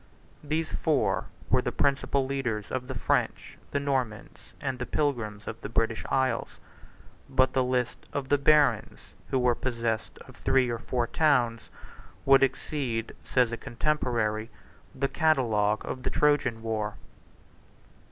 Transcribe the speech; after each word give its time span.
These 0.43 0.71
four 0.73 1.25
were 1.51 1.61
the 1.61 1.71
principal 1.71 2.25
leaders 2.25 2.71
of 2.71 2.87
the 2.87 2.95
French, 2.95 3.59
the 3.69 3.79
Normans, 3.79 4.51
and 4.59 4.79
the 4.79 4.87
pilgrims 4.87 5.45
of 5.47 5.61
the 5.61 5.69
British 5.69 6.03
isles: 6.09 6.57
but 7.29 7.53
the 7.53 7.63
list 7.63 8.07
of 8.11 8.27
the 8.29 8.39
barons 8.39 8.97
who 9.29 9.37
were 9.37 9.53
possessed 9.53 10.17
of 10.27 10.35
three 10.35 10.71
or 10.71 10.79
four 10.79 11.05
towns 11.05 11.69
would 12.25 12.41
exceed, 12.41 13.13
says 13.23 13.51
a 13.51 13.57
contemporary, 13.57 14.49
the 14.95 15.07
catalogue 15.07 15.85
of 15.85 16.01
the 16.01 16.09
Trojan 16.09 16.63
war. 16.63 16.95